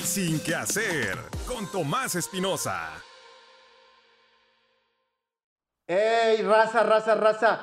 [0.00, 2.88] El Sin Que Hacer con Tomás Espinosa.
[5.86, 7.60] ¡Ey, raza, raza, raza!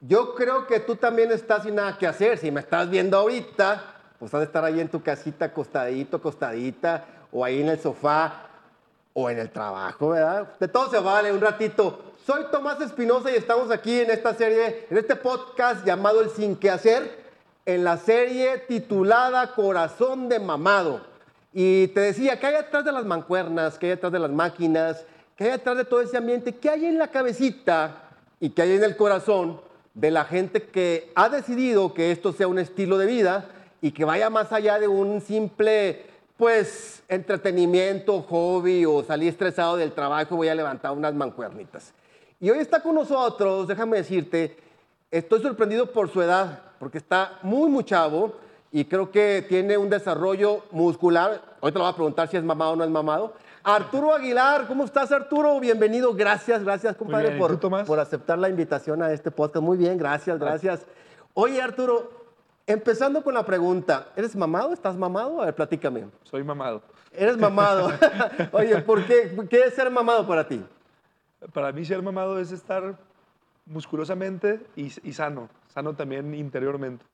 [0.00, 2.38] Yo creo que tú también estás sin nada que hacer.
[2.38, 7.04] Si me estás viendo ahorita, pues has de estar ahí en tu casita acostadito, acostadita,
[7.30, 8.46] o ahí en el sofá,
[9.12, 10.54] o en el trabajo, ¿verdad?
[10.58, 12.14] De todo se vale, un ratito.
[12.24, 16.56] Soy Tomás Espinosa y estamos aquí en esta serie, en este podcast llamado El Sin
[16.56, 17.24] Que Hacer,
[17.66, 21.13] en la serie titulada Corazón de Mamado.
[21.56, 23.78] Y te decía, ¿qué hay atrás de las mancuernas?
[23.78, 25.06] ¿Qué hay atrás de las máquinas?
[25.36, 26.56] ¿Qué hay atrás de todo ese ambiente?
[26.56, 29.60] ¿Qué hay en la cabecita y qué hay en el corazón
[29.94, 33.48] de la gente que ha decidido que esto sea un estilo de vida
[33.80, 39.92] y que vaya más allá de un simple, pues, entretenimiento, hobby o salir estresado del
[39.92, 41.94] trabajo y voy a levantar unas mancuernitas?
[42.40, 44.56] Y hoy está con nosotros, déjame decirte,
[45.08, 48.42] estoy sorprendido por su edad, porque está muy, muy chavo
[48.74, 51.40] y creo que tiene un desarrollo muscular.
[51.62, 53.32] Te lo voy a preguntar si es mamado o no es mamado.
[53.62, 55.60] Arturo Aguilar, ¿cómo estás Arturo?
[55.60, 59.64] Bienvenido, gracias, gracias compadre bien, ¿y por, por aceptar la invitación a este podcast.
[59.64, 60.86] Muy bien, gracias, gracias.
[61.34, 62.10] Oye Arturo,
[62.66, 64.72] empezando con la pregunta, ¿eres mamado?
[64.72, 65.40] ¿Estás mamado?
[65.40, 66.08] A ver, platícame.
[66.24, 66.82] Soy mamado.
[67.12, 67.92] Eres mamado.
[68.50, 69.36] Oye, ¿por qué?
[69.48, 70.60] ¿Qué es ser mamado para ti?
[71.52, 72.96] Para mí ser mamado es estar
[73.66, 77.04] musculosamente y, y sano, sano también interiormente.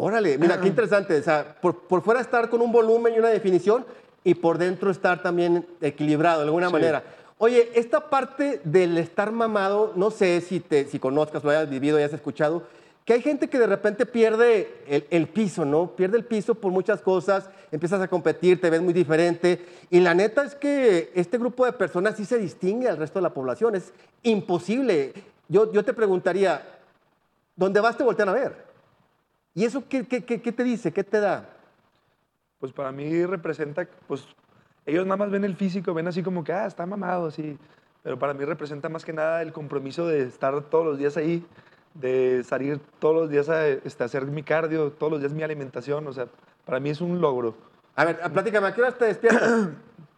[0.00, 1.18] Órale, mira, qué interesante.
[1.18, 3.84] O sea, por, por fuera estar con un volumen y una definición
[4.22, 6.72] y por dentro estar también equilibrado de alguna Sí.
[6.72, 7.02] manera.
[7.36, 11.96] Oye, esta parte del estar mamado, no sé si, te, si conozcas, lo hayas vivido,
[11.96, 12.62] hayas escuchado,
[13.04, 15.96] que hay gente que de repente pierde el, el piso, ¿no?
[15.96, 19.64] Pierde el piso por muchas cosas, empiezas a competir, te ves muy diferente.
[19.90, 23.22] Y la neta es que este grupo de personas sí se distingue al resto de
[23.24, 23.74] la población.
[23.74, 25.12] Es imposible.
[25.48, 26.62] Yo, yo te preguntaría,
[27.56, 28.67] ¿dónde vas te voltean a ver?
[29.58, 30.92] ¿Y eso qué, qué, qué, qué te dice?
[30.92, 31.48] ¿Qué te da?
[32.60, 34.24] Pues para mí representa, pues
[34.86, 37.58] ellos nada más ven el físico, ven así como que, ah, está mamado, así.
[38.04, 41.44] Pero para mí representa más que nada el compromiso de estar todos los días ahí,
[41.94, 46.06] de salir todos los días a este, hacer mi cardio, todos los días mi alimentación.
[46.06, 46.28] O sea,
[46.64, 47.56] para mí es un logro.
[47.96, 49.70] A ver, platícame, ¿a qué horas te despiertas?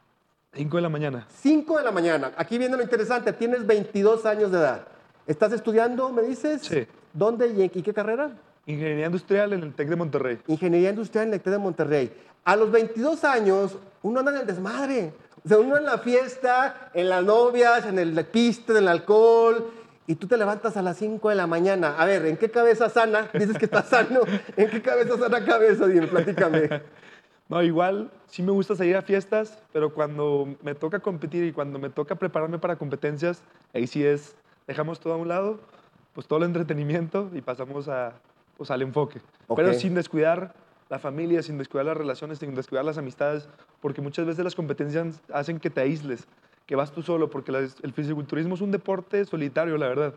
[0.52, 1.26] 5 de la mañana.
[1.30, 2.32] 5 de la mañana.
[2.36, 4.86] Aquí viene lo interesante, tienes 22 años de edad.
[5.26, 6.60] ¿Estás estudiando, me dices?
[6.60, 6.86] Sí.
[7.14, 8.32] ¿Dónde y, en- y qué carrera?
[8.70, 10.38] Ingeniería industrial en el TEC de Monterrey.
[10.46, 12.12] Ingeniería Industrial en el TEC de Monterrey.
[12.44, 15.12] A los 22 años, uno anda en el desmadre.
[15.44, 19.72] O sea, uno en la fiesta, en las novias, en el pista, en el alcohol,
[20.06, 21.96] y tú te levantas a las 5 de la mañana.
[21.98, 23.28] A ver, ¿en qué cabeza sana?
[23.34, 24.20] Dices que estás sano.
[24.56, 25.86] ¿En qué cabeza sana cabeza?
[25.86, 26.82] Dime, platícame.
[27.48, 31.80] No, igual sí me gusta salir a fiestas, pero cuando me toca competir y cuando
[31.80, 33.42] me toca prepararme para competencias,
[33.74, 34.36] ahí sí es,
[34.68, 35.58] dejamos todo a un lado,
[36.12, 38.12] pues todo el entretenimiento y pasamos a,
[38.60, 39.22] pues, al enfoque.
[39.46, 39.56] Ok.
[39.56, 40.52] Pero sin descuidar
[40.90, 43.48] la familia, sin descuidar las relaciones, sin descuidar las amistades,
[43.80, 46.26] porque muchas veces las competencias hacen que te aísles,
[46.66, 50.14] que vas tú solo, porque el fisiculturismo es un deporte solitario, la verdad.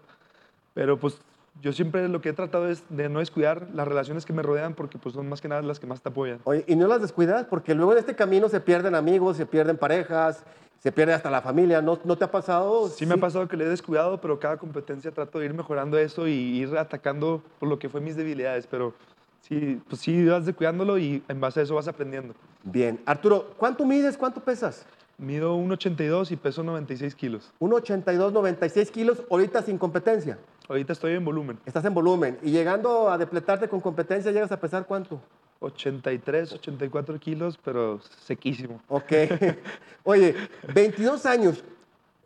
[0.74, 1.22] Pero pues
[1.62, 4.74] yo siempre lo que he tratado es de no descuidar las relaciones que me rodean,
[4.74, 6.40] porque pues son más que nada las que más te apoyan.
[6.44, 9.78] Oye, y no las descuidas porque luego en este camino se pierden amigos, se pierden
[9.78, 10.44] parejas,
[10.84, 11.82] se pierde hasta la familia.
[11.82, 12.90] ¿No, no te ha pasado?
[12.90, 15.98] Sí me ha pasado que le he descuidado, pero cada competencia trato de ir mejorando
[15.98, 18.68] eso y ir atacando por lo que fue mis debilidades.
[18.68, 18.94] Pero
[19.40, 22.36] sí, pues sí vas descuidándolo y en base a eso vas aprendiendo.
[22.64, 23.00] Bien.
[23.06, 24.18] Arturo, ¿cuánto mides?
[24.18, 24.86] ¿Cuánto pesas?
[25.18, 27.54] Mido 1,82 y peso 96 kilos.
[27.62, 30.38] 1,82, 96 kilos, ahorita sin competencia.
[30.68, 31.60] Ahorita estoy en volumen.
[31.66, 32.38] Estás en volumen.
[32.42, 35.22] Y llegando a depletarte con competencia, ¿llegas a pesar cuánto?
[35.63, 38.81] 83, 84 kilos, pero sequísimo.
[38.88, 39.12] Ok.
[40.03, 40.35] Oye,
[40.74, 41.63] 22 años.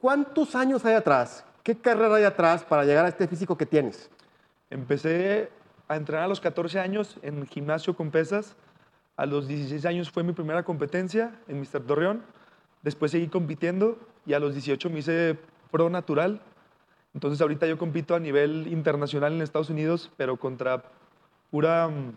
[0.01, 1.45] ¿Cuántos años hay atrás?
[1.63, 4.09] ¿Qué carrera hay atrás para llegar a este físico que tienes?
[4.69, 5.49] Empecé
[5.87, 8.55] a entrenar a los 14 años en gimnasio con pesas.
[9.15, 11.81] A los 16 años fue mi primera competencia en Mr.
[11.85, 12.23] Torreón.
[12.83, 15.37] Después seguí compitiendo y a los 18 me hice
[15.71, 16.41] pro natural.
[17.13, 20.83] Entonces ahorita yo compito a nivel internacional en Estados Unidos, pero contra
[21.49, 22.15] pura, mm,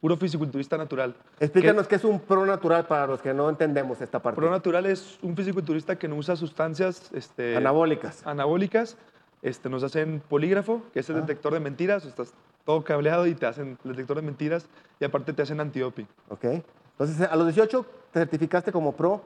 [0.00, 1.14] puro fisiculturista natural.
[1.40, 4.36] Explícanos qué es un pro natural para los que no entendemos esta parte.
[4.40, 8.26] Pro natural es un fisiculturista que no usa sustancias este, Anabólicas.
[8.26, 8.96] anabólicas.
[9.42, 11.20] Este, nos hacen polígrafo, que es el Ah.
[11.20, 12.04] detector de mentiras.
[12.04, 12.32] Estás
[12.64, 14.66] todo cableado y te hacen el detector de mentiras
[14.98, 16.06] y aparte te hacen antidoping.
[16.28, 16.44] ¿Ok?
[16.44, 19.22] Entonces, a los 18 te certificaste como pro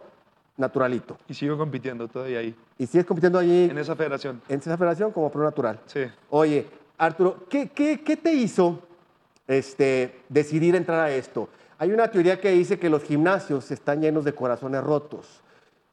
[0.57, 1.17] naturalito.
[1.29, 4.43] Y sigo compitiendo todavía ahí, Y sigues compitiendo allí en esa federación.
[4.49, 5.81] en esa federación como pro natural.
[5.87, 6.03] Sí.
[6.29, 6.67] Oye,
[6.99, 8.79] Arturo, ¿qué, qué, qué te hizo
[9.47, 11.49] este, decidir entrar a esto?
[11.79, 15.41] Hay una teoría que dice que los gimnasios están llenos de corazones rotos,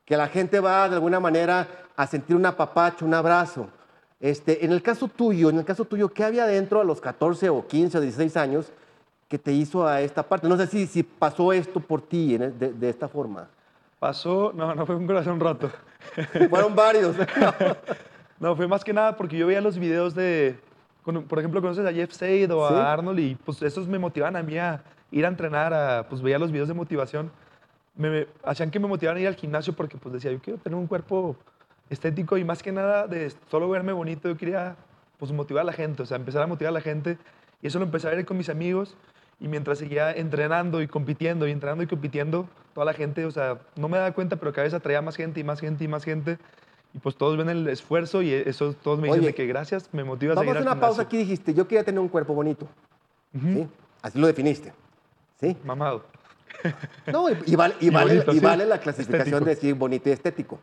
[0.05, 3.67] que la gente va de alguna manera a sentir un apapacho, un abrazo.
[4.19, 7.49] Este, en el caso tuyo, en el caso tuyo, ¿qué había dentro a los 14
[7.49, 8.71] o 15 o 16 años
[9.27, 10.50] que te hizo a esta parte?
[10.50, 13.47] No sé si, si pasó esto por ti de, de esta forma.
[14.00, 15.71] Pasó, no, no fue un corazón roto.
[16.50, 17.15] Fueron varios.
[18.39, 20.59] No, fue más que nada porque yo veía los videos de,
[21.13, 22.74] por ejemplo, conoces a Jeff Sade o Sí.
[22.75, 26.21] a Arnold y pues esos me motivaban a mí a ir a entrenar, a, pues
[26.21, 27.31] veía los videos de motivación.
[27.95, 30.59] Me, me- hacían que me motivaran a ir al gimnasio porque pues decía, yo quiero
[30.59, 31.36] tener un cuerpo
[31.89, 34.75] estético y más que nada de solo verme bonito, yo quería
[35.18, 37.18] pues motivar a la gente, o sea, empezar a motivar a la gente
[37.62, 38.95] y eso lo empecé a ver con mis amigos
[39.39, 43.60] y mientras seguía entrenando y compitiendo y entrenando y compitiendo, toda la gente, o sea,
[43.77, 46.03] no me daba cuenta, pero cada vez atraía más gente y más gente y más
[46.03, 46.38] gente
[46.97, 49.88] y pues todos ven el esfuerzo y eso todos me dicen Oye, de que gracias,
[49.94, 51.07] me motivas Vamos a a ir hacer al una pausa gimnasio".
[51.07, 51.17] aquí.
[51.17, 52.67] Dijiste, yo quería tener un cuerpo bonito.
[53.33, 53.67] ¿sí?
[54.01, 54.73] Así lo definiste.
[55.39, 55.55] ¿Sí?
[55.63, 56.03] Mamado.
[57.05, 58.45] No, y, y vale, y Y vale- bonito, y sí.
[58.45, 59.45] vale la clasificación Estético.
[59.45, 60.59] de decir bonito y estético.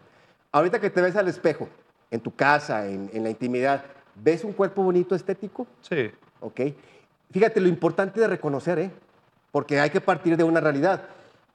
[0.51, 1.69] Ahorita que te ves al espejo,
[2.11, 3.85] en tu casa, en, en la intimidad,
[4.17, 5.67] ¿ves un cuerpo bonito estético?
[5.83, 6.11] Sí.
[6.41, 6.61] ¿Ok?
[7.31, 8.91] Fíjate lo importante de reconocer, ¿eh?
[9.53, 11.03] Porque hay que partir de una realidad.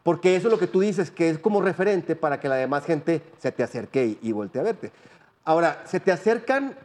[0.04, 2.86] Porque eso es lo que tú dices, que es como referente para que la demás
[2.86, 4.92] gente se te acerque y, y voltee a verte.
[5.44, 6.76] Ahora, se te acercan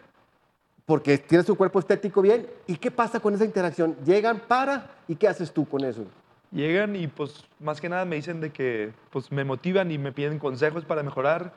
[0.87, 2.46] porque tienes tu cuerpo estético bien.
[2.66, 3.96] ¿Y qué pasa con esa interacción?
[4.05, 6.05] Llegan para, ¿y qué haces tú con eso?
[6.50, 10.12] Llegan y pues más que nada me dicen de que pues me motivan y me
[10.12, 11.52] piden consejos para mejorar.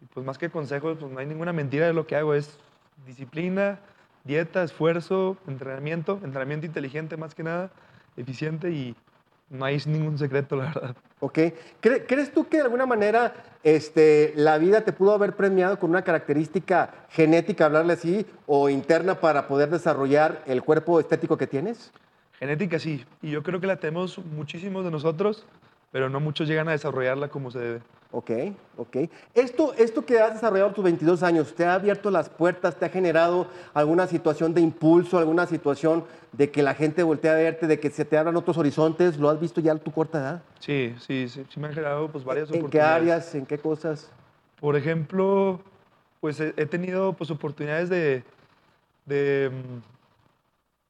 [0.00, 2.58] Y pues más que consejos, pues no hay ninguna mentira de lo que hago, es
[3.06, 3.80] disciplina,
[4.24, 7.70] dieta, esfuerzo, entrenamiento, entrenamiento inteligente más que nada,
[8.16, 8.94] eficiente y
[9.50, 10.96] no hay ningún secreto, la verdad.
[11.20, 11.38] ¿Ok?
[11.82, 15.90] ¿Cre- ¿Crees tú que de alguna manera este, la vida te pudo haber premiado con
[15.90, 21.92] una característica genética, hablarle así, o interna para poder desarrollar el cuerpo estético que tienes?
[22.38, 25.44] Genética sí, y yo creo que la tenemos muchísimos de nosotros,
[25.92, 27.80] pero no muchos llegan a desarrollarla como se debe.
[28.12, 28.30] Ok,
[28.76, 28.96] ok.
[29.34, 32.74] Esto, esto que has desarrollado tus 22 años, ¿te ha abierto las puertas?
[32.74, 37.34] ¿Te ha generado alguna situación de impulso, alguna situación de que la gente voltee a
[37.34, 39.16] verte, de que se te abran otros horizontes?
[39.16, 40.42] ¿Lo has visto ya a tu corta edad?
[40.58, 43.02] Sí, sí, sí, sí me han generado pues varias ¿En qué oportunidades.
[43.02, 43.34] áreas?
[43.36, 44.10] ¿En qué cosas?
[44.58, 45.60] Por ejemplo,
[46.20, 48.24] pues he, tenido pues, oportunidades de,
[49.06, 49.52] de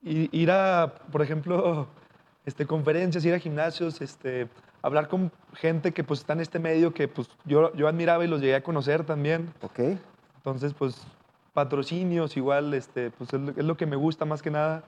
[0.02, 1.86] mm, ir a, por ejemplo,
[2.46, 4.48] este, conferencias, ir a gimnasios, este,
[4.82, 8.28] hablar con gente que pues, está en este medio que pues, yo, yo admiraba y
[8.28, 9.52] los llegué a conocer también.
[9.62, 9.80] Ok.
[10.36, 11.02] Entonces, pues
[11.52, 14.82] patrocinios igual, este, pues es lo, es lo que me gusta más que nada.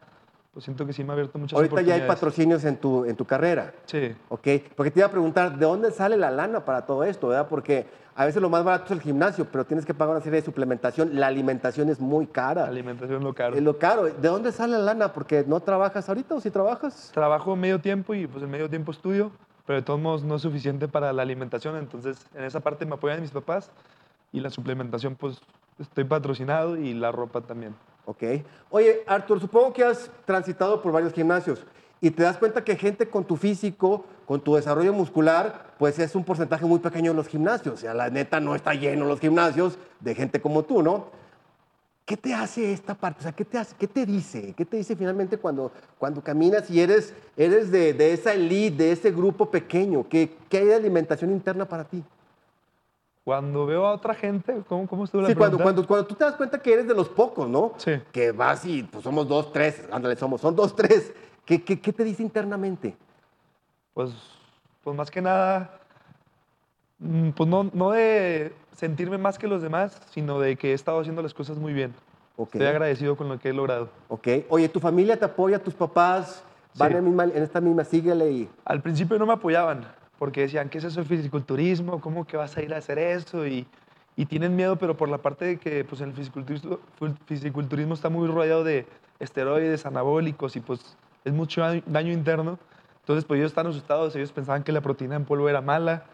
[0.53, 3.17] Pues siento que sí me ha abierto muchas Ahorita ya hay patrocinios en tu, en
[3.17, 3.73] tu carrera.
[3.87, 4.47] Sí, Ok,
[4.77, 7.29] porque te iba a preguntar, ¿de dónde sale la lana para todo esto?
[7.29, 7.49] ¿verdad?
[7.49, 10.41] Porque a veces lo más barato es el gimnasio, pero tienes que pagar una serie
[10.41, 11.19] de suplementación.
[11.19, 12.67] La alimentación es muy cara.
[12.67, 13.57] alimentación lo caro.
[13.57, 14.05] Es lo caro.
[14.05, 15.15] ¿De dónde sale la lana?
[15.15, 17.11] Porque no trabajas ahorita o si trabajas.
[17.15, 19.33] Trabajo medio tiempo y pues en medio tiempo estudio,
[19.67, 22.95] pero de todos modos no es suficiente para la alimentación, entonces en esa parte me
[22.95, 23.71] apoyan mis papás
[24.33, 25.41] y la suplementación pues
[25.79, 27.75] estoy patrocinado y la ropa también.
[28.05, 28.23] Ok.
[28.71, 31.65] Oye, Artur, supongo que has transitado por varios gimnasios
[32.01, 36.17] y te das cuenta que gente con tu físico, con tu desarrollo muscular, pues es
[36.17, 37.75] un porcentaje muy pequeño en los gimnasios.
[37.75, 41.22] O sea, la neta no está lleno los gimnasios de gente como tú, ¿no?
[42.13, 43.21] ¿Qué te hace esta parte?
[43.21, 44.53] O sea, ¿qué te, hace, qué te dice?
[44.55, 48.93] ¿Qué te dice finalmente cuando, cuando caminas y eres, eres de, de esa elite, de
[48.93, 50.07] ese grupo pequeño?
[50.11, 52.05] ¿Qué, ¿Qué hay de alimentación interna para ti?
[53.25, 55.75] Cuando veo a otra gente, ¿cómo, cómo estuvo la Sí, cuando, pregunta?
[55.75, 57.73] cuando, cuando tú te das cuenta que eres de los pocos, ¿no?
[57.79, 57.93] Sí.
[58.13, 61.15] Que vas y pues somos dos, tres, ándale, somos, son dos, tres.
[61.47, 62.95] ¿Qué, qué, qué te dice internamente?
[63.95, 64.11] Pues,
[64.85, 65.81] pues más que nada,
[66.99, 71.01] mm, pues no, no de sentirme más que los demás, sino de que he estado
[71.01, 71.95] haciendo las cosas muy bien.
[72.37, 72.55] Ok.
[72.55, 73.89] Estoy agradecido con lo que he logrado.
[74.09, 74.29] Ok.
[74.49, 76.43] Oye, ¿tu familia te apoya, tus papás
[76.77, 76.97] van Sí.
[76.97, 78.49] en, misma- en esta misma, síguele y...
[78.65, 79.85] Al principio no me apoyaban,
[80.19, 82.01] porque decían, ¿qué es eso de fisiculturismo?
[82.01, 83.47] ¿Cómo que vas a ir a hacer eso?
[83.47, 83.67] Y,
[84.17, 86.13] y tienen miedo, pero por la parte de que pues, el
[87.27, 88.87] fisiculturismo, está muy rodeado de
[89.21, 92.59] esteroides, anabólicos, y pues es mucho daño, daño interno.
[93.01, 96.05] Entonces, pues ellos están asustados, ellos pensaban que la proteína en polvo era mala.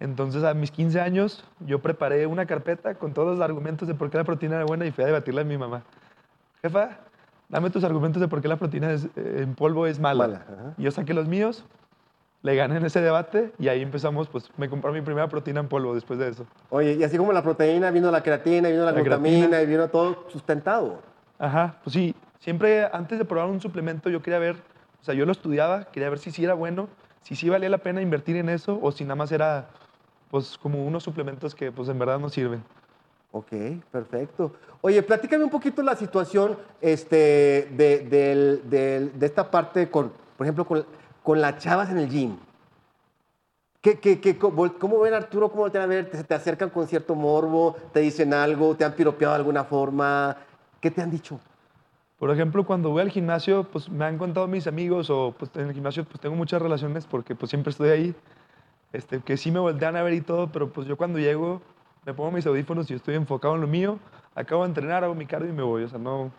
[0.00, 4.10] Entonces, a mis 15 años, yo preparé una carpeta con todos los argumentos de por
[4.10, 5.82] qué la proteína era buena y fui a debatirla a mi mamá.
[6.62, 6.98] Jefa,
[7.48, 10.26] dame tus argumentos de por qué la proteína es- eh, en polvo es mala.
[10.26, 10.74] Mala.
[10.76, 11.64] Y yo saqué los míos,
[12.42, 15.68] le gané en ese debate y ahí empezamos, pues me compré mi primera proteína en
[15.68, 16.44] polvo después de eso.
[16.70, 19.62] Oye, y así como la proteína, vino la creatina, vino la, La glutamina creatina.
[19.62, 21.00] y vino todo sustentado.
[21.38, 24.56] Ajá, pues sí, siempre antes de probar un suplemento yo quería ver,
[25.00, 26.88] o sea, yo lo estudiaba, quería ver si sí era bueno,
[27.22, 29.66] si sí valía la pena invertir en eso o si nada más era,
[30.30, 32.62] pues como unos suplementos que pues en verdad no sirven.
[33.32, 33.50] Ok,
[33.90, 34.52] perfecto.
[34.80, 40.46] Oye, platícame un poquito la situación este, de, del- del- de esta parte con, por
[40.46, 40.84] ejemplo, con,
[41.22, 42.36] con las chavas en el gym.
[43.80, 45.50] ¿Qué, qué, qué- cómo, cómo ven Arturo?
[45.50, 46.10] ¿Cómo te van a ver?
[46.10, 47.76] ¿Te, te acercan con cierto morbo?
[47.92, 48.74] ¿Te dicen algo?
[48.76, 50.36] ¿Te han piropeado de alguna forma?
[50.80, 51.38] ¿Qué te han dicho?
[52.18, 55.66] Por ejemplo, cuando voy al gimnasio, pues me han contado mis amigos o pues en
[55.68, 58.14] el gimnasio pues tengo muchas relaciones porque pues siempre estoy ahí.
[58.94, 61.60] Este, que sí me voltean a ver y todo, pero pues yo cuando llego
[62.06, 63.98] me pongo mis audífonos y estoy enfocado en lo mío,
[64.34, 65.82] acabo de entrenar, hago mi cardio y me voy.
[65.84, 66.30] O sea, no...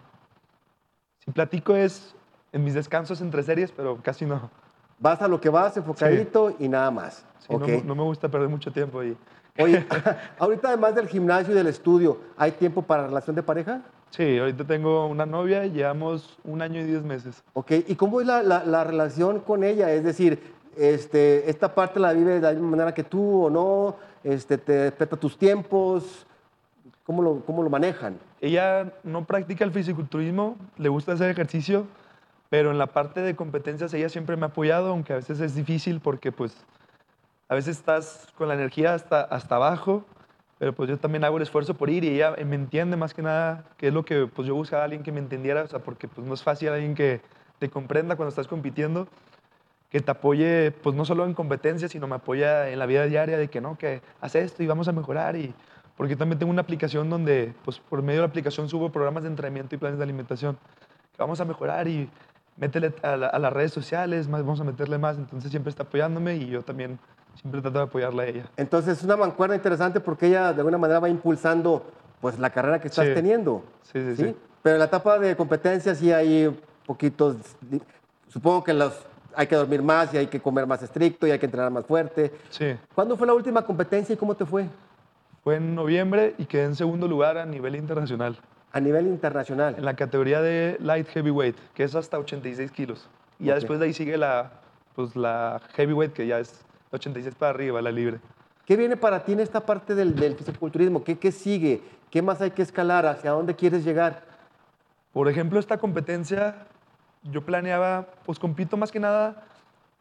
[1.23, 2.15] Si platico es
[2.53, 4.49] en mis descansos entre series, pero casi no.
[4.99, 7.25] Vas a lo que vas, enfocadito y nada más.
[7.39, 9.17] Sí, no me- no, me gusta perder mucho tiempo ahí.
[9.57, 9.85] Oye,
[10.39, 13.81] ahorita además del gimnasio y del estudio, ¿hay tiempo para relación de pareja?
[14.11, 17.43] Sí, ahorita tengo una novia y llevamos un año y diez meses.
[17.53, 19.91] Ok, ¿y cómo es la, la- la relación con ella?
[19.91, 23.95] Es decir, este, ¿esta parte la vive de la misma manera que tú o no?
[24.23, 26.25] Este, ¿Te respeta tus tiempos?
[27.05, 28.17] ¿Cómo lo, cómo lo manejan?
[28.41, 31.85] Ella no practica el fisiculturismo, le gusta hacer ejercicio,
[32.49, 35.55] pero en la parte de competencias ella siempre me ha apoyado, aunque a veces es
[35.55, 36.55] difícil porque pues
[37.47, 40.03] a veces estás con la energía hasta, hasta abajo,
[40.57, 43.21] pero pues yo también hago el esfuerzo por ir y ella me entiende más que
[43.21, 46.07] nada, que es lo que pues yo buscaba, alguien que me entendiera, o sea, porque
[46.07, 47.21] pues no es fácil alguien que
[47.59, 49.07] te comprenda cuando estás compitiendo,
[49.95, 53.37] que te apoye pues no solo en competencias, sino me apoya en la vida diaria
[53.37, 55.53] de que no, que haz esto y vamos a mejorar y
[55.95, 59.29] porque también tengo una aplicación donde pues por medio de la aplicación subo programas de
[59.29, 60.55] entrenamiento y planes de alimentación
[61.13, 62.09] que vamos a mejorar y
[62.57, 65.83] métele a, la- a las redes sociales, más, vamos a meterle más, entonces siempre está
[65.83, 66.99] apoyándome y yo también
[67.39, 68.49] siempre trato de apoyarla a ella.
[68.57, 72.81] Entonces es una mancuerna interesante porque ella de alguna manera va impulsando pues, la carrera
[72.81, 73.13] que estás Sí.
[73.13, 73.63] teniendo.
[73.83, 74.35] Sí, sí, sí.
[74.61, 76.53] Pero en la etapa de competencia sí hay
[76.85, 77.37] poquitos,
[78.27, 78.93] supongo que los,
[79.35, 81.85] hay que dormir más y hay que comer más estricto y hay que entrenar más
[81.85, 82.31] fuerte.
[82.49, 84.67] Sí, ¿Cuándo fue la última competencia y cómo te fue?
[85.43, 88.35] fue en noviembre y quedé en segundo lugar a nivel internacional,
[88.71, 89.75] A nivel internacional.
[89.77, 93.07] en la categoría de light heavyweight, que es hasta 86 kilos.
[93.39, 93.59] Y ya Ok.
[93.59, 94.49] después de ahí sigue la,
[94.95, 98.19] pues, la heavyweight, que ya es 86 para arriba, la libre.
[98.65, 101.03] ¿Qué viene para ti en esta parte del, del fisiculturismo?
[101.03, 101.83] ¿Qué, ¿Qué sigue?
[102.09, 103.05] ¿Qué más hay que escalar?
[103.05, 104.23] ¿Hacia dónde quieres llegar?
[105.13, 106.55] Por ejemplo, esta competencia
[107.31, 109.43] yo planeaba, pues compito más que nada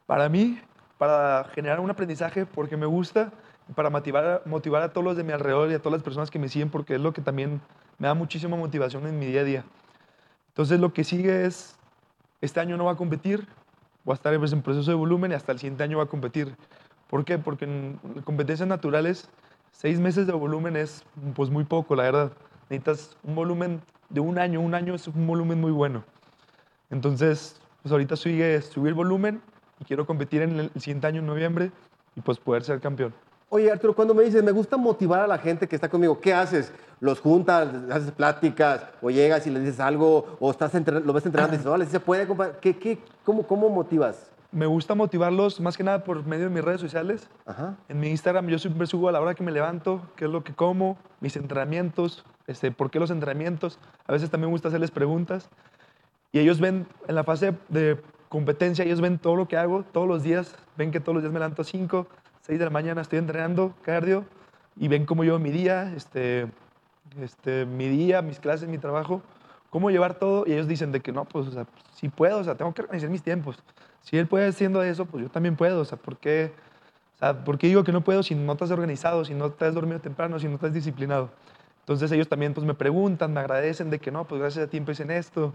[0.07, 0.61] para mí,
[0.99, 3.33] para generar un aprendizaje porque me gusta
[3.75, 6.39] para motivar, motivar a todos los de mi alrededor y a todas las personas que
[6.39, 7.61] me siguen porque es lo que también
[7.99, 9.65] me da muchísima motivación en mi día a día.
[10.49, 11.77] Entonces lo que sigue es,
[12.41, 13.47] este año no va a competir,
[14.05, 16.09] voy a estar pues, en proceso de volumen y hasta el siguiente año va a
[16.09, 16.55] competir.
[17.09, 17.39] ¿Por qué?
[17.39, 19.29] Porque en competencias naturales,
[19.73, 21.05] seis meses de volumen es
[21.35, 22.33] pues muy poco, la verdad.
[22.69, 26.05] Necesitas un volumen de un año, un año es un volumen muy bueno.
[26.91, 29.43] Entonces, pues ahorita sigue subir el volumen
[29.81, 31.73] y quiero competir en el siguiente año, en noviembre,
[32.17, 33.13] y pues poder ser campeón.
[33.49, 36.35] Oye, Arturo, cuando me dices, me gusta motivar a la gente que está conmigo, ¿qué
[36.35, 36.73] haces?
[36.99, 41.55] ¿Los juntas, haces pláticas, o llegas y les dices algo, o estás lo ves entrenando
[41.55, 44.31] y dices, vale, ¿sí se puede, compa-?" ¿Qué, qué, cómo, ¿Cómo motivas?
[44.51, 47.29] Me gusta motivarlos más que nada por medio de mis redes sociales.
[47.45, 47.77] Ajá.
[47.89, 50.45] En mi Instagram yo siempre subo a la hora que me levanto, qué es lo
[50.45, 53.79] que como, mis entrenamientos, este, por qué los entrenamientos.
[54.07, 55.49] A veces también me gusta hacerles preguntas.
[56.35, 57.97] Y ellos ven, en la fase de
[58.29, 60.57] competencia, ellos ven todo lo que hago todos los días.
[60.77, 62.09] Ven que todos los días me levanto a 5,
[62.41, 64.25] 6 de la mañana, estoy entrenando cardio.
[64.75, 66.49] Y ven cómo llevo mi día, este,
[67.21, 69.23] este, mi día, mis clases, mi trabajo.
[69.71, 70.43] Cómo llevar todo.
[70.45, 72.83] Y ellos dicen de que no, pues, o sea, sí puedo, o sea, tengo que
[72.83, 73.63] organizar mis tiempos.
[74.01, 75.83] Si él puede haciendo eso, pues yo también puedo.
[75.83, 76.51] O sea, ¿por qué?
[77.15, 79.75] O sea, ¿por qué digo que no puedo si no estás organizado, si no has
[79.75, 81.31] dormido temprano, si no estás disciplinado?
[81.79, 84.79] Entonces ellos también pues me preguntan, me agradecen de que no, pues gracias a ti
[84.79, 85.55] empecé en esto.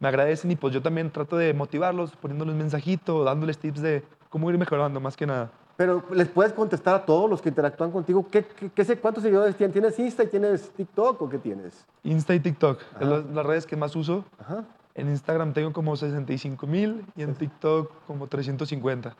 [0.00, 4.50] Me agradecen y pues yo también trato de motivarlos, poniéndoles mensajito, dándoles tips de cómo
[4.50, 5.50] ir mejorando más que nada.
[5.76, 8.28] Pero les puedes contestar a todos los que interactúan contigo.
[8.30, 9.72] ¿Qué, qué, qué sé, ¿Cuántos seguidores tienes?
[9.72, 11.84] ¿Tienes Insta y tienes TikTok o qué tienes?
[12.04, 14.24] Insta y TikTok, es las, las redes que más uso.
[14.38, 14.64] Ajá.
[14.94, 19.16] En Instagram tengo como 65 mil y en TikTok como 350.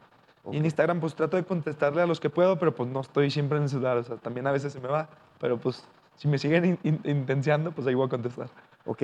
[0.52, 0.64] Y en.
[0.64, 3.64] Instagram pues trato de contestarle a los que puedo, pero pues no estoy siempre en
[3.64, 5.08] el celular, o sea, también a veces se me va,
[5.40, 5.84] pero pues
[6.16, 8.48] si me siguen in- in- intenciando, pues ahí voy a contestar.
[8.86, 9.02] Ok.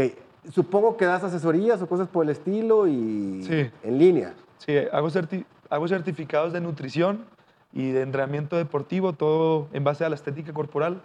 [0.53, 3.71] Supongo que das asesorías o cosas por el estilo y Sí.
[3.83, 4.35] en línea.
[4.59, 7.25] Sí, hago, certi- hago certificados de nutrición
[7.73, 11.03] y de entrenamiento deportivo, todo en base a la estética corporal.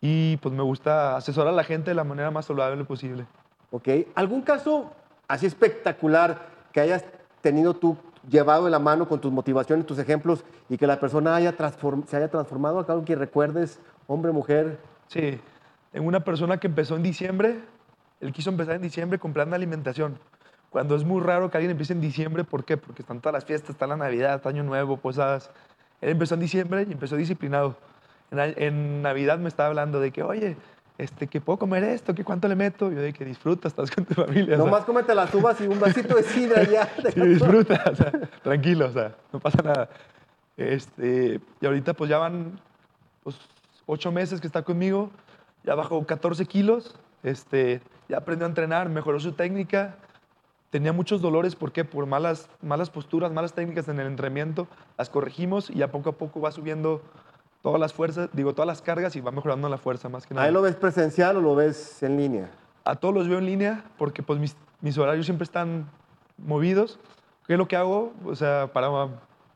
[0.00, 3.26] Y pues me gusta asesorar a la gente de la manera más saludable posible.
[3.70, 3.88] ¿Ok?
[4.14, 4.92] ¿Algún caso
[5.26, 7.04] así espectacular que hayas
[7.40, 7.96] tenido tú
[8.28, 11.54] llevado de la mano con tus motivaciones, tus ejemplos y que la persona haya
[12.06, 12.84] se haya transformado?
[12.88, 14.78] ¿Algo que recuerdes, hombre, mujer?
[15.08, 15.40] Sí,
[15.90, 17.58] tengo una persona que empezó en diciembre,
[18.20, 20.18] él quiso empezar en diciembre con plan de alimentación.
[20.70, 22.76] Cuando es muy raro que alguien empiece en diciembre, ¿por qué?
[22.76, 25.50] Porque están todas las fiestas, está la Navidad, está Año Nuevo, posadas.
[26.00, 27.76] Él empezó en diciembre y empezó disciplinado.
[28.30, 30.56] En, Navidad me estaba hablando de que, oye,
[30.98, 32.90] este, que puedo comer esto, que cuánto le meto.
[32.90, 34.54] Yo de que disfruta, estás con tu familia.
[34.54, 36.88] o sea, Nomás cómete las uvas y un vasito de sidra ya.
[37.14, 39.88] Sí, disfruta, o sea, tranquilo, o sea, no pasa nada.
[40.56, 42.60] Este, y ahorita pues ya van
[43.22, 43.36] pues,
[43.86, 45.10] ocho meses que está conmigo,
[45.64, 49.96] ya bajó 14 kilos, este, ya aprendió a entrenar, mejoró su técnica,
[50.70, 51.84] tenía muchos dolores, ¿por qué?
[51.84, 56.12] Por malas, malas posturas, malas técnicas en el entrenamiento, las corregimos y a poco a
[56.12, 57.02] poco va subiendo
[57.62, 60.46] todas las fuerzas, digo, todas las cargas y va mejorando la fuerza más que nada.
[60.46, 62.50] ¿Ahí lo ves presencial o lo ves en línea?
[62.84, 65.88] A todos los veo en línea porque pues mis, mis horarios siempre están
[66.36, 67.00] movidos.
[67.46, 68.12] ¿Qué es lo que hago?
[68.24, 69.08] O sea, para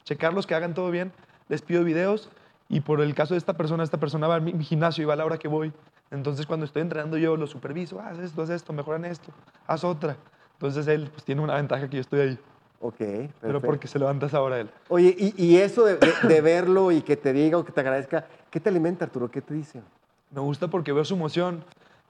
[0.05, 1.13] checarlos, que hagan todo bien,
[1.49, 2.31] les pido videos
[2.71, 5.13] y por el caso de esta persona, esta persona va a mi gimnasio y va
[5.13, 5.73] a la hora que voy.
[6.11, 9.31] Entonces cuando estoy entrenando yo lo superviso, haz esto, haz esto, mejoran esto,
[9.67, 10.17] haz otra.
[10.55, 12.39] Entonces él pues, tiene una ventaja que yo estoy ahí.
[12.81, 13.67] Ok, Pero perfecto.
[13.67, 14.71] porque se levanta esa hora él.
[14.89, 17.81] Oye, y, y eso de, de- de verlo y que te diga o que te
[17.81, 19.31] agradezca, ¿qué te alimenta, Arturo?
[19.31, 19.83] ¿Qué te dice?
[20.31, 21.63] Me gusta porque veo su emoción,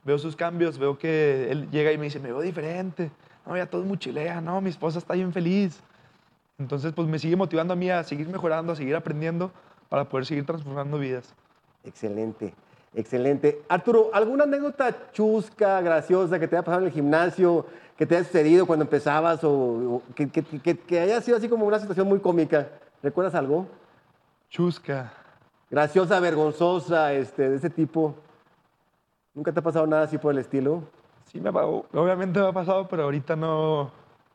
[0.05, 3.11] veo sus cambios, veo que él llega y me dice, me veo diferente.
[3.45, 5.79] No, ya todo es mochilea, no, mi esposa está bien feliz.
[6.59, 9.51] Entonces, pues me sigue motivando a mí a seguir mejorando, a seguir aprendiendo
[9.89, 11.33] para poder seguir transformando vidas.
[11.83, 12.53] Excelente,
[12.93, 13.61] excelente.
[13.69, 17.65] Arturo, ¿alguna anécdota chusca, graciosa que te haya pasado en el gimnasio,
[17.97, 21.49] que te haya sucedido cuando empezabas o, o que, que- que- que haya sido así
[21.49, 22.67] como una situación muy cómica?
[23.03, 23.67] ¿Recuerdas algo?
[24.49, 25.13] Chusca.
[25.69, 28.15] Graciosa, vergonzosa, este, de ese tipo.
[29.33, 30.81] ¿Nunca te ha pasado nada así por el estilo?
[31.31, 33.91] Sí, me ha, obviamente me ha pasado, pero ahorita no,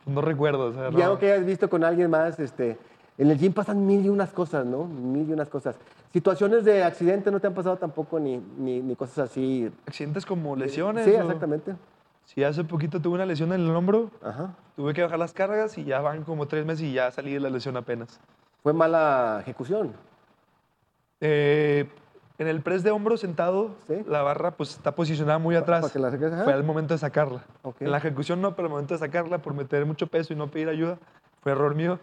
[0.07, 0.67] no recuerdo.
[0.67, 1.03] o sea, Y no.
[1.05, 2.79] algo que hayas visto con alguien más, este,
[3.19, 4.85] en el gym pasan mil y unas cosas, ¿no?
[4.85, 5.77] Mil y unas cosas.
[6.15, 9.69] Situaciones de accidente no te han pasado tampoco ni, ni, ni cosas así.
[9.85, 11.05] Accidentes como lesiones.
[11.05, 11.75] Sí, o- exactamente.
[12.25, 14.55] Sí, hace poquito tuve una lesión en el hombro, Ajá.
[14.77, 17.41] tuve que bajar las cargas y ya van como tres meses y ya salí de
[17.41, 18.21] la lesión apenas.
[18.63, 19.93] Fue mala ejecución.
[21.21, 21.89] Eh,
[22.39, 23.95] en el press de hombro sentado, Sí.
[24.07, 25.81] la barra pues está posicionada muy atrás.
[25.81, 26.45] para que la.
[26.45, 27.45] Fue al momento de sacarla.
[27.81, 30.47] En la ejecución no, pero al momento de sacarla, por meter mucho peso y no
[30.49, 30.97] pedir ayuda,
[31.43, 31.99] fue error mío.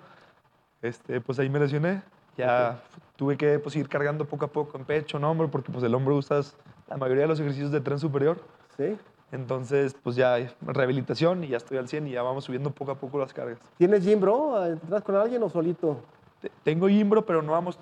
[0.82, 2.01] Este, pues ahí me lesioné.
[2.48, 2.81] Ya
[3.15, 5.93] tuve que pues, ir cargando poco a poco en pecho, en hombro, porque pues el
[5.95, 6.55] hombro usas
[6.89, 8.38] la mayoría de los ejercicios de tren superior.
[8.77, 8.98] ¿Sí?
[9.31, 12.95] Entonces, pues ya rehabilitación y ya estoy al 100 y ya vamos subiendo poco a
[12.95, 13.60] poco las cargas.
[13.77, 14.65] ¿Tienes gym, bro?
[14.65, 16.01] ¿Entras con alguien o solito?
[16.41, 17.77] Te- Tengo Imbro, pero no vamos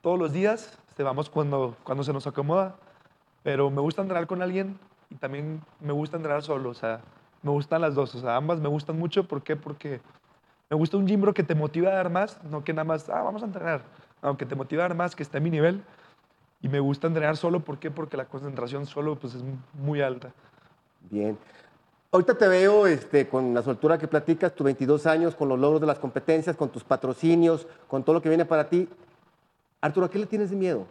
[0.00, 0.76] todos los días.
[0.88, 2.74] Este, vamos cuando, cuando se nos acomoda.
[3.42, 4.78] Pero me gusta entrenar con alguien
[5.10, 6.70] y también me gusta entrenar solo.
[6.70, 7.00] O sea,
[7.42, 8.14] me gustan las dos.
[8.16, 9.24] O sea, ambas me gustan mucho.
[9.28, 9.54] ¿Por qué?
[9.56, 10.00] Porque
[10.70, 13.22] me gusta un Jimbro que te motiva a dar más, no que nada más, ah,
[13.22, 13.82] vamos a entrenar.
[14.22, 15.82] Aunque te motiva a dar más, que esté a mi nivel.
[16.62, 17.60] Y me gusta entrenar solo.
[17.60, 17.90] ¿Por qué?
[17.90, 20.32] Porque la concentración solo pues, es muy alta.
[21.10, 21.36] Bien.
[22.12, 25.80] Ahorita te veo este, con la soltura que platicas, tus 22 años, con los logros
[25.80, 28.88] de las competencias, con tus patrocinios, con todo lo que viene para ti.
[29.80, 30.86] Arturo, ¿a qué le tienes de miedo?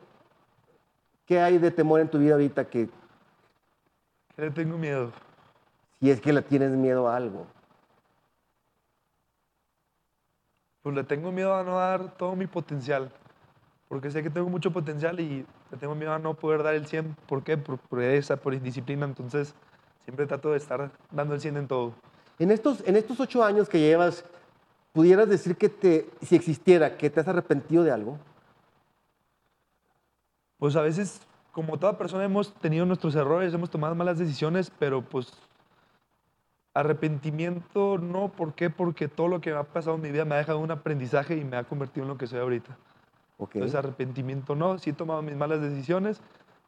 [1.25, 2.89] ¿Qué hay de temor en tu vida ahorita que
[4.35, 5.11] ¿Qué le tengo miedo?
[5.99, 7.45] si es que le tienes miedo a algo?
[10.81, 13.11] Pues le tengo miedo a no dar todo mi potencial.
[13.87, 16.85] Porque sé que tengo mucho potencial y le tengo miedo a no poder dar el
[16.85, 17.15] 100.
[17.27, 17.57] ¿Por qué?
[17.57, 19.05] Por, esa, por indisciplina.
[19.05, 19.53] Entonces,
[20.03, 21.93] siempre trato de estar dando el 100 en todo.
[22.37, 24.23] En estos, en estos ocho años que llevas,
[24.93, 28.17] ¿pudieras decir que te, si existiera, que te has arrepentido de algo?
[30.59, 35.01] Pues a veces, como toda persona, hemos tenido nuestros errores, hemos tomado malas decisiones, pero
[35.01, 35.33] pues
[36.79, 38.29] arrepentimiento no.
[38.29, 38.69] ¿Por qué?
[38.69, 41.37] Porque todo lo que me ha pasado en mi vida me ha dejado un aprendizaje
[41.37, 42.77] y me ha convertido en lo que soy ahorita.
[43.37, 43.55] Ok.
[43.55, 44.77] Entonces, arrepentimiento no.
[44.79, 46.21] Sí he tomado mis malas decisiones,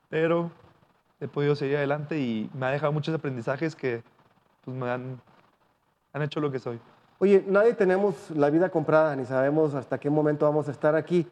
[0.09, 0.51] pero
[1.19, 4.03] he podido seguir adelante y me ha dejado muchos aprendizajes que
[4.65, 5.21] pues, me han,
[6.13, 6.79] han hecho lo que soy.
[7.19, 11.27] Oye, nadie tenemos la vida comprada, ni sabemos hasta qué momento vamos a estar aquí.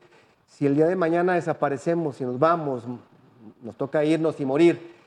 [0.45, 2.83] Si el día de mañana desaparecemos y nos vamos,
[3.61, 4.98] nos toca irnos y morir,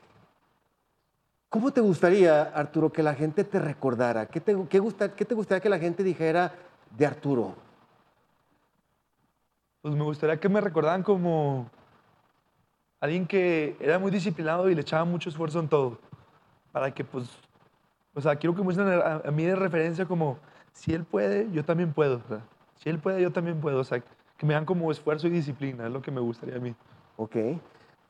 [1.53, 4.25] ¿cómo te gustaría, Arturo, que la gente te recordara?
[4.25, 6.51] ¿Qué te, qué gusta- qué te gustaría que la gente dijera
[6.97, 7.53] de Arturo?
[9.83, 11.69] Pues me gustaría que me recordaran como
[12.99, 15.99] alguien que era muy disciplinado y le echaba mucho esfuerzo en todo.
[16.71, 17.29] Para que, pues,
[18.15, 20.39] o sea, quiero que me usen a, a mí de referencia como,
[20.71, 22.15] si él puede, yo también puedo.
[22.15, 22.41] o sea,
[22.79, 23.79] si él puede, yo también puedo.
[23.79, 24.01] O sea,
[24.37, 26.73] que me dan como esfuerzo y disciplina, es lo que me gustaría a mí.
[27.15, 27.35] Ok.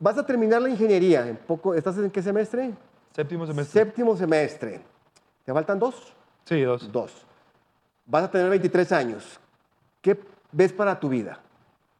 [0.00, 1.28] Vas a terminar la ingeniería.
[1.28, 2.72] En poco, ¿Estás en qué semestre?
[3.14, 3.80] Séptimo semestre.
[3.84, 4.80] Séptimo semestre.
[5.44, 6.12] ¿Te faltan dos?
[6.44, 6.90] sí, dos.
[6.90, 7.26] Dos.
[8.06, 9.40] Vas a tener 23 años.
[10.02, 10.18] ¿Qué
[10.52, 11.38] ves para tu vida?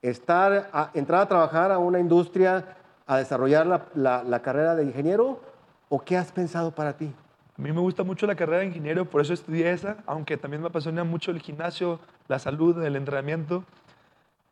[0.02, 4.84] Estar, a- entrar a trabajar a una industria, a desarrollar la, la- la carrera de
[4.84, 5.40] ingeniero,
[5.88, 7.10] o qué has pensado para ti?
[7.56, 10.60] A mí me gusta mucho la carrera de ingeniero, por eso estudié esa, aunque también
[10.60, 13.64] me apasiona mucho el gimnasio, la salud, el entrenamiento,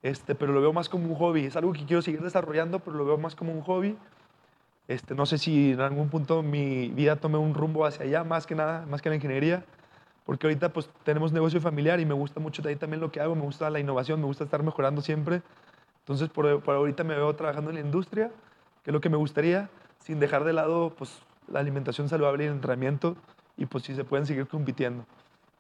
[0.03, 1.45] este, pero lo veo más como un hobby.
[1.47, 3.99] Es algo que quiero seguir desarrollando, pero lo veo más como un hobby.
[4.93, 8.47] Este, no sé si en algún punto mi vida tome un rumbo hacia allá, más
[8.47, 9.65] que nada, más que la ingeniería,
[10.27, 13.19] porque ahorita pues tenemos negocio familiar y me gusta mucho de ahí también lo que
[13.19, 15.41] hago, me gusta la innovación, me gusta estar mejorando siempre.
[16.01, 18.31] Entonces, por, por ahorita me veo trabajando en la industria,
[18.85, 22.47] que es lo que me gustaría, sin dejar de lado pues, la alimentación saludable y
[22.49, 23.17] el entrenamiento,
[23.57, 25.07] y pues si se pueden seguir compitiendo.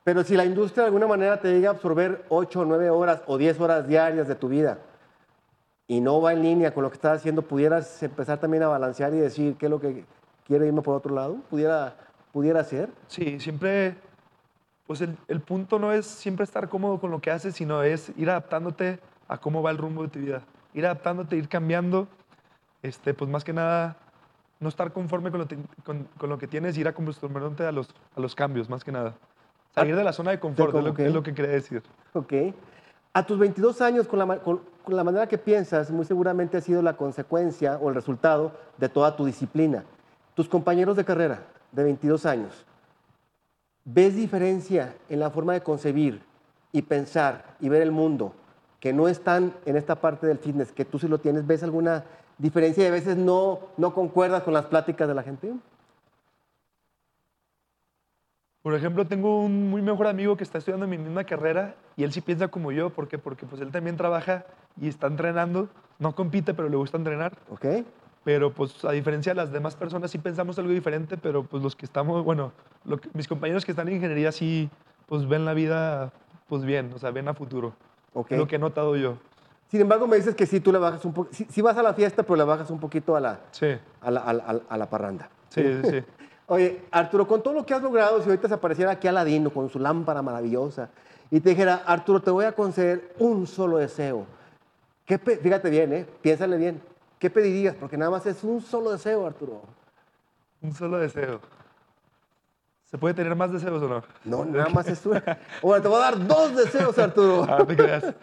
[0.05, 3.23] Pero si la industria de alguna manera te llega a absorber 8 o 9 horas
[3.27, 4.79] o 10 horas diarias de tu vida
[5.89, 9.13] y no va en línea con lo que estás haciendo, ¿pudieras empezar también a balancear
[9.15, 10.05] y decir qué es lo que
[10.47, 11.37] quiere irme por otro lado?
[11.51, 11.97] ¿Pudiera,
[12.33, 12.89] pudiera ser?
[13.09, 13.97] Sí, siempre,
[14.87, 18.13] pues el, el punto no es siempre estar cómodo con lo que haces, sino es
[18.17, 20.43] ir adaptándote a cómo va el rumbo de tu vida.
[20.75, 22.09] Ir adaptándote, ir cambiando,
[22.83, 23.97] este, pues más que nada,
[24.61, 27.89] no estar conforme con lo, te- con, con lo que tienes, ir acostumbrándote a los,
[28.17, 29.15] a los cambios, más que nada.
[29.75, 30.99] Salir de la zona de confort, es, lo, ok.
[31.01, 31.83] es lo que quería decir.
[32.13, 32.33] Ok.
[33.15, 37.77] A tus 22 años, con la, manera que piensas, muy seguramente ha sido la consecuencia
[37.77, 39.85] o el resultado de toda tu disciplina.
[40.35, 42.65] Tus compañeros de carrera de 22 años,
[43.85, 46.23] ¿ves diferencia en la forma de concebir
[46.73, 48.33] y pensar y ver el mundo
[48.81, 51.47] que no están en esta parte del fitness, que tú sí lo tienes?
[51.47, 52.05] ¿Ves alguna
[52.39, 55.53] diferencia y a veces no, no concuerdas con las pláticas de la gente?
[58.63, 62.13] Por ejemplo, tengo un muy mejor amigo que está estudiando mi misma carrera y él
[62.13, 63.19] sí piensa como yo, ¿por qué?
[63.19, 64.45] Porque pues él también trabaja
[64.81, 67.37] y está entrenando, no compite, pero le gusta entrenar.
[67.51, 67.67] ¿Ok?
[68.25, 71.75] Pero pues a diferencia de las demás personas sí pensamos algo diferente, pero pues los
[71.75, 72.53] que estamos, bueno,
[72.85, 74.71] lo que- mis compañeros que están en ingeniería sí
[75.09, 76.13] pues ven la vida
[76.49, 77.73] pues bien, o sea, ven a futuro.
[78.15, 78.31] Ok.
[78.33, 79.19] Es Lo que he notado yo.
[79.69, 81.83] Sin embargo, me dices que sí, tú le bajas un poco, sí, sí vas a
[81.83, 83.67] la fiesta, pero le bajas un poquito a la, Sí,
[84.03, 85.29] a la, a la- a la parranda.
[85.49, 86.05] sí, sí, sí.
[86.53, 89.71] Oye, Arturo, con todo lo que has logrado, si ahorita se apareciera aquí Aladino con
[89.71, 90.91] su lámpara maravillosa
[91.31, 94.27] y te dijera, Arturo, te voy a conceder un solo deseo.
[95.07, 96.07] ¿Qué Fíjate bien, ¿eh?
[96.21, 96.83] Piénsale bien.
[97.19, 97.75] ¿Qué pedirías?
[97.77, 99.63] Porque nada más es un solo deseo, Arturo.
[100.61, 101.41] Un solo deseo.
[102.85, 104.03] ¿Se puede tener más deseos o no?
[104.27, 105.23] No, nada más es uno.
[105.63, 107.47] Bueno, te voy a dar dos deseos, Arturo.
[107.49, 108.15] Ah, te creas.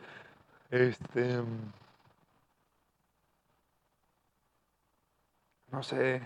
[0.69, 1.41] Este.
[1.41, 1.71] mm,
[5.71, 6.21] No sé.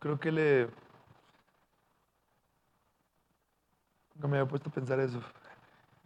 [0.00, 0.68] Creo que le.
[4.16, 5.20] No me había puesto a pensar eso.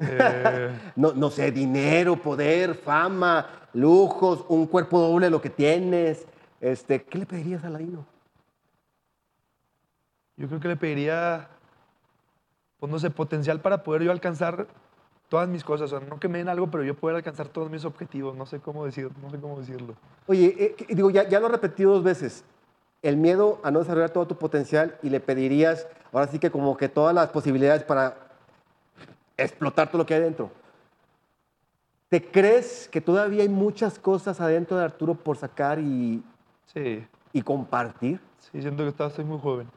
[0.01, 6.27] Eh, No, no sé, dinero, poder, fama, lujos, un cuerpo doble de lo que tienes.
[6.61, 8.05] Este, ¿Qué le pedirías a Aladino?
[10.37, 11.49] yo creo que le pediría,
[12.81, 14.67] pues no sé, potencial para poder yo alcanzar
[15.29, 15.93] todas mis cosas.
[15.93, 18.37] O sea, no que me den algo, pero yo poder alcanzar todos mis objetivos.
[18.37, 19.95] No sé cómo decir, no sé cómo decirlo.
[20.27, 22.45] Oye, eh, digo, ya, ya lo he repetido dos veces.
[23.05, 26.75] El miedo a no desarrollar todo tu potencial y le pedirías, ahora sí que como
[26.79, 28.17] que todas las posibilidades para
[29.37, 30.51] explotar todo lo que hay dentro.
[32.09, 36.23] ¿Te crees que todavía hay muchas cosas adentro de Arturo por sacar y,
[36.73, 38.21] Sí, y compartir?
[38.39, 39.69] sí, siento que estaba, estoy muy joven.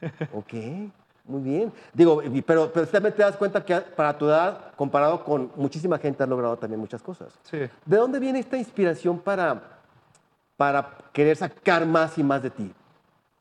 [0.32, 0.52] Ok,
[1.24, 1.72] muy bien.
[1.92, 6.22] Digo, pero, pero también te das cuenta que para tu edad, comparado con muchísima gente,
[6.22, 7.36] has logrado también muchas cosas.
[7.42, 7.58] Sí.
[7.84, 9.75] ¿De dónde viene esta inspiración para,
[10.56, 12.72] para querer sacar más y más de ti?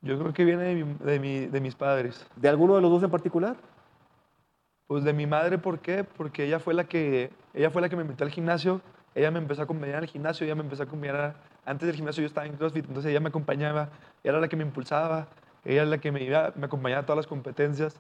[0.02, 2.26] Yo creo que viene de, mi- de, mi- de mis padres.
[2.36, 3.56] ¿De alguno de los dos en particular?
[4.88, 6.04] Pues de mi madre, ¿por qué?
[6.04, 8.82] Porque ella fue la que, ella fue la que me metió al gimnasio.
[9.16, 11.36] Ella me empezó a acompañar al gimnasio, ella me empezó a acompañar.
[11.66, 13.90] antes del gimnasio yo estaba en CrossFit, entonces ella me acompañaba,
[14.24, 15.28] era la que me impulsaba,
[15.64, 17.96] ella era la que me, iba, me acompañaba a todas las competencias.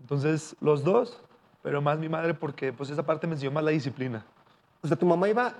[0.00, 1.22] Entonces, los dos,
[1.62, 4.24] pero más mi madre porque pues esa parte me enseñó más la disciplina.
[4.82, 5.54] O sea, tu mamá iba,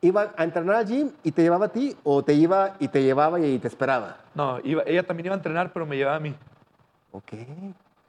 [0.00, 3.02] iba a entrenar al gym y te llevaba a ti, o te iba y te
[3.02, 4.18] llevaba y te esperaba.
[4.34, 6.34] No, iba- ella también iba a entrenar, pero me llevaba a mí.
[7.12, 7.32] Ok.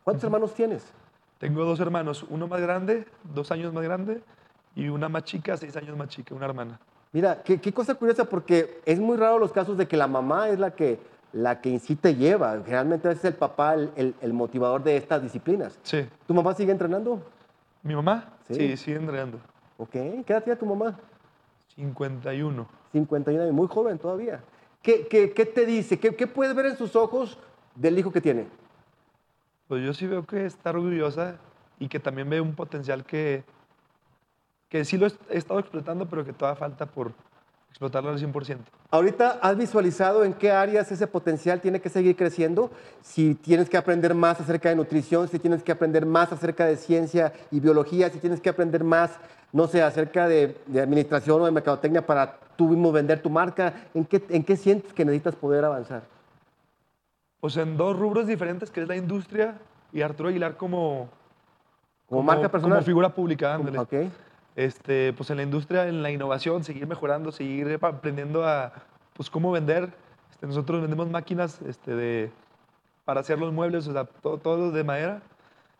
[0.03, 0.85] ¿Cuántos hermanos tienes?
[1.37, 4.21] Tengo dos hermanos, uno más grande, dos años más grande,
[4.75, 6.79] y una más chica, seis años más chica, una hermana.
[7.13, 10.49] Mira, qué, qué cosa curiosa, porque es muy raro los casos de que la mamá
[10.49, 10.99] es la que,
[11.33, 12.57] la que incita y lleva.
[12.63, 15.79] Generalmente es el papá el, el- el motivador de estas disciplinas.
[15.83, 16.07] Sí.
[16.27, 17.21] ¿Tu mamá sigue entrenando?
[17.83, 18.33] ¿Mi mamá?
[18.47, 18.55] Sí.
[18.55, 19.37] Sí, sigue entrenando.
[19.77, 19.91] Ok.
[19.91, 20.97] ¿Qué edad tiene tu mamá?
[21.75, 22.67] 51.
[22.91, 24.43] 51 años, muy joven todavía.
[24.81, 25.99] ¿Qué, qué, qué te dice?
[25.99, 27.37] ¿Qué, ¿Qué puedes ver en sus ojos
[27.75, 28.47] del hijo que tiene?
[29.67, 31.37] Pues yo sí veo que está orgullosa
[31.79, 33.43] y que también ve un potencial que,
[34.69, 37.13] que sí lo he he estado explotando, pero que todavía falta por
[37.75, 38.59] explotarlo al 100%.
[38.89, 42.71] Ahorita has visualizado en qué áreas ese potencial tiene que seguir creciendo.
[43.01, 46.77] Si tienes que aprender más acerca de nutrición, si tienes que aprender más acerca de
[46.77, 49.19] ciencia y biología, si tienes que aprender más,
[49.51, 53.73] no sé, acerca de, de administración o de mercadotecnia para tú mismo vender tu marca,
[53.93, 56.03] ¿en qué, ¿en qué sientes que necesitas poder avanzar?
[57.41, 59.55] Pues en dos rubros diferentes, que es la industria
[59.91, 61.09] y Arturo Aguilar como,
[62.07, 62.77] Como, marca personal.
[62.77, 63.79] Como figura pública, ándale.
[63.79, 63.93] Ok.
[64.55, 68.73] Este, pues en la industria, en la innovación, seguir mejorando, seguir aprendiendo a
[69.13, 69.93] pues, cómo vender.
[70.31, 72.31] Este, nosotros vendemos máquinas este, de,
[73.03, 75.21] para hacer los muebles, o sea, todo, todo de madera.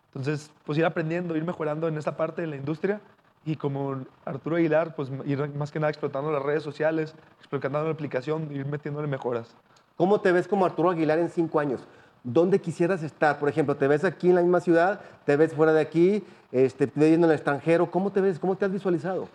[0.08, 3.00] Entonces, pues ir aprendiendo, ir mejorando en esa parte de la industria.
[3.44, 7.90] Y como Arturo Aguilar, pues ir más que nada explotando las redes sociales, explotando la
[7.90, 9.54] aplicación, ir metiéndole mejoras.
[9.96, 11.86] ¿Cómo te ves como Arturo Aguilar en cinco años?
[12.26, 13.38] ¿Dónde quisieras estar?
[13.38, 15.00] Por ejemplo, ¿te ves aquí en la misma ciudad?
[15.24, 16.24] ¿Te ves fuera de aquí?
[16.50, 17.90] Este, ¿Te ves en el extranjero?
[17.90, 18.38] ¿Cómo te ves?
[18.38, 19.28] ¿Cómo te has visualizado?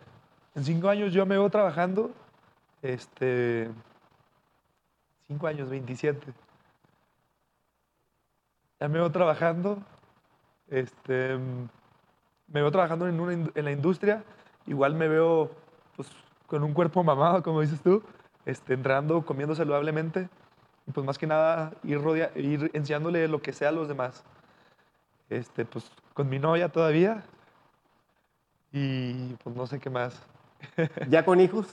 [0.56, 2.12] En cinco años yo me veo trabajando,
[2.82, 3.70] este,
[5.28, 6.34] cinco años, 27.
[8.82, 9.78] Ya me veo trabajando,
[10.70, 11.38] este,
[12.48, 14.24] me veo trabajando en, la industria,
[14.68, 15.52] igual me veo
[15.96, 16.10] pues,
[16.46, 18.04] con un cuerpo mamado, como dices tú,
[18.46, 20.28] este, entrenando, comiendo saludablemente,
[20.88, 24.24] y pues más que nada ir, rodea- ir enseñándole lo que sea a los demás.
[25.30, 27.24] Este, pues con mi novia todavía,
[28.74, 30.18] y pues no sé qué más.
[31.10, 31.68] ¿Ya con hijos?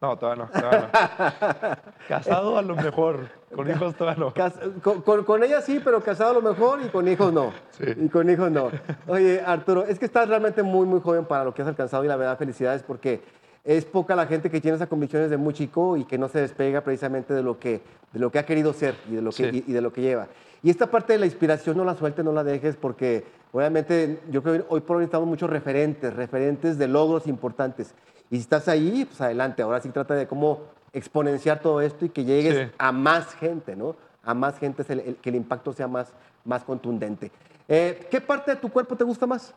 [0.00, 0.50] No, todavía no.
[0.60, 1.76] Todavía no.
[2.08, 3.28] Casado a lo mejor.
[3.54, 4.34] Con hijos todavía no.
[4.82, 7.52] Con, con- con ella sí, pero casado a lo mejor y con hijos no.
[7.70, 7.84] Sí.
[7.96, 8.70] Y con hijos no.
[9.06, 12.08] Oye, Arturo, es que estás realmente muy, muy joven para lo que has alcanzado y
[12.08, 13.22] la verdad, felicidades porque
[13.64, 16.40] es poca la gente que tiene esas convicciones de muy chico y que no se
[16.40, 17.80] despega precisamente de lo que,
[18.12, 19.64] de lo que ha querido ser y de, lo que, Sí.
[19.66, 20.28] y, y de lo que lleva.
[20.62, 24.42] Y esta parte de la inspiración no la sueltes, no la dejes porque obviamente yo
[24.42, 27.94] creo que hoy por hoy necesitamos muchos referentes, referentes de logros importantes.
[28.30, 29.62] Y si estás ahí, pues adelante.
[29.62, 32.74] Ahora sí trata de cómo exponenciar todo esto y que llegues Sí.
[32.78, 33.96] a más gente, ¿no?
[34.22, 36.12] A más gente, es el- el- que el impacto sea más,
[36.44, 37.30] más contundente.
[37.68, 39.52] Eh, ¿Qué parte de tu cuerpo te gusta más?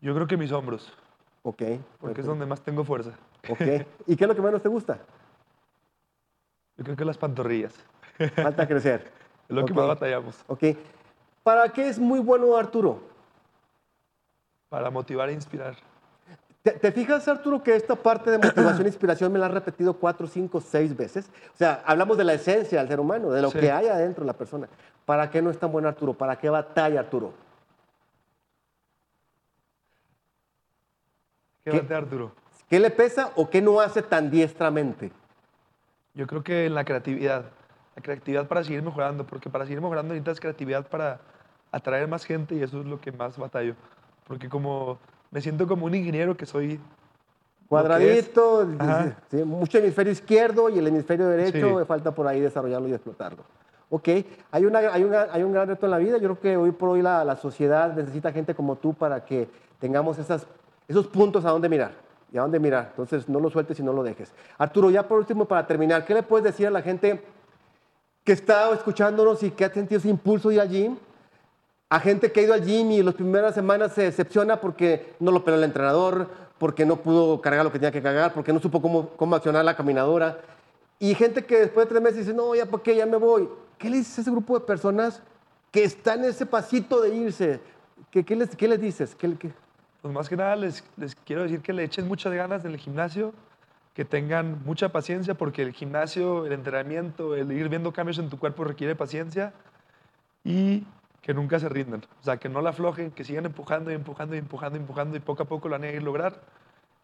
[0.00, 0.92] Yo creo que mis hombros,
[1.46, 1.62] Ok.
[2.00, 3.10] porque es donde más tengo fuerza.
[3.48, 3.60] ok.
[4.06, 4.98] ¿Y qué es lo que menos te gusta?
[6.76, 7.74] Yo creo que las pantorrillas.
[8.34, 9.10] Falta crecer.
[9.48, 9.78] Es lo que Ok.
[9.78, 10.42] más batallamos.
[10.48, 10.62] Ok.
[11.42, 12.98] ¿Para qué es muy bueno Arturo?
[14.70, 15.76] Para motivar e inspirar.
[16.62, 19.92] ¿Te, te fijas, Arturo, que esta parte de motivación e inspiración me la has repetido
[19.92, 21.28] cuatro, cinco, seis veces?
[21.52, 23.58] O sea, hablamos de la esencia del ser humano, de lo Sí.
[23.60, 24.66] que hay adentro de la persona.
[25.04, 26.14] ¿Para qué no es tan bueno Arturo?
[26.14, 27.34] ¿Para qué batalla Arturo?
[31.64, 31.80] ¿Qué ¿Qué?
[31.80, 32.32] bate Arturo?
[32.68, 35.10] ¿Qué le pesa o qué no hace tan diestramente?
[36.14, 37.46] Yo creo que en la creatividad.
[37.96, 41.20] La creatividad para seguir mejorando, porque para seguir mejorando necesitas creatividad para
[41.70, 43.74] atraer más gente y eso es lo que más batallo.
[44.26, 44.98] Porque como
[45.30, 46.80] me siento como un ingeniero que soy
[47.68, 48.68] Cuadradito,
[49.30, 51.84] sí, mucho hemisferio izquierdo y el hemisferio derecho, Sí.
[51.86, 53.42] falta por ahí desarrollarlo y explotarlo.
[53.90, 54.08] Ok,
[54.50, 56.18] hay, una, hay, una- hay un gran reto en la vida.
[56.18, 59.48] Yo creo que hoy por hoy la, la sociedad necesita gente como tú para que
[59.78, 60.46] tengamos esas,
[60.88, 61.92] esos puntos a dónde mirar
[62.32, 62.88] y a dónde mirar.
[62.90, 64.32] Entonces, no lo sueltes y no lo dejes.
[64.58, 67.22] Arturo, ya por último, para terminar, ¿qué le puedes decir a la gente
[68.24, 70.96] que está escuchándonos y que ha sentido ese impulso de ir al gym?
[71.88, 75.30] A gente que ha ido al gym y las primeras semanas se decepciona porque no
[75.30, 78.58] lo peló el entrenador, porque no pudo cargar lo que tenía que cargar, porque no
[78.58, 80.40] supo cómo, cómo accionar la caminadora.
[80.98, 83.48] Y gente que después de tres meses dice, no, ya para qué, ya me voy.
[83.78, 85.22] ¿Qué le dices a ese grupo de personas
[85.70, 87.60] que están en ese pasito de irse?
[88.10, 89.14] ¿Qué, qué les, qué les dices?
[90.04, 92.76] Pues más que nada les, les quiero decir que le echen muchas ganas en el
[92.76, 93.32] gimnasio,
[93.94, 98.38] que tengan mucha paciencia porque el gimnasio, el entrenamiento, el ir viendo cambios en tu
[98.38, 99.54] cuerpo requiere paciencia
[100.44, 100.86] y
[101.22, 102.02] que nunca se rindan.
[102.20, 105.16] O sea, que no la aflojen, que sigan empujando y empujando y empujando y empujando
[105.16, 106.38] y poco a poco lo van a ir a lograr.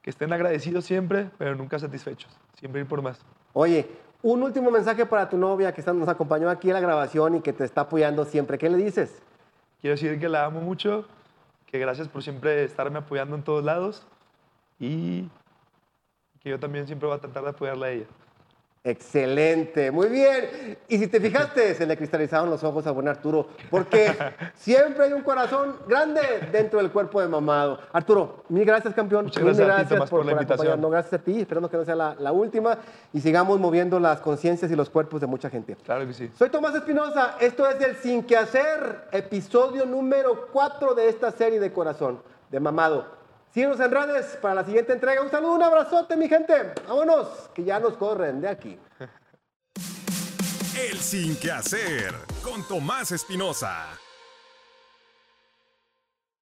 [0.03, 2.31] Que estén agradecidos siempre, pero nunca satisfechos.
[2.59, 3.19] Siempre ir por más.
[3.55, 3.89] Oye,
[4.21, 7.55] un último mensaje para tu novia que nos acompañó aquí en la grabación y que
[7.55, 8.59] te está apoyando siempre.
[8.59, 9.23] ¿Qué le dices?
[9.81, 11.07] Quiero decir que la amo mucho,
[11.71, 14.07] que gracias por siempre estarme apoyando en todos lados
[14.79, 15.29] y
[16.41, 18.07] que yo también siempre voy a tratar de apoyarla a ella.
[18.83, 20.79] Excelente, muy bien.
[20.89, 24.11] Y si te fijaste, se le cristalizaron los ojos a buen Arturo, porque
[24.55, 27.79] siempre hay un corazón grande dentro del cuerpo de mamado.
[27.93, 29.27] Arturo, mil gracias, campeón.
[29.27, 30.91] Muchas Mil gracias ti, Tomás, por la invitación.
[30.91, 32.79] Gracias a ti, esperando que no sea la, la última
[33.13, 35.77] y sigamos moviendo las conciencias y los cuerpos de mucha gente.
[35.85, 36.31] Claro que sí.
[36.39, 41.61] Soy Tomás Espinosa, esto es el Sin Que Hacer, episodio número 4 de esta serie
[41.61, 43.20] de Corazón, de Mamado.
[43.53, 45.23] Síguenos en redes para la siguiente entrega.
[45.23, 46.73] Un saludo, un abrazote, mi gente.
[46.87, 48.79] Vámonos, que ya nos corren de aquí.
[50.79, 53.89] El Sin Que Hacer con Tomás Espinosa.